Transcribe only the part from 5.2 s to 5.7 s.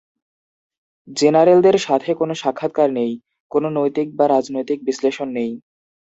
নেই।